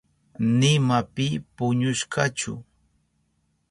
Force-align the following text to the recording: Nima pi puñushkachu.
Nima 0.59 0.97
pi 1.13 1.25
puñushkachu. 1.55 2.53